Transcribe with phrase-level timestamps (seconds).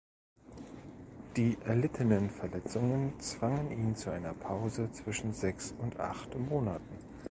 [1.37, 6.97] Die erlittenen Verletzungen zwangen ihn zu einer Pause zwischen sechs und acht Monaten.